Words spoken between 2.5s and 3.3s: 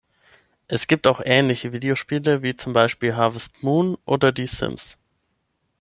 zum Beispiel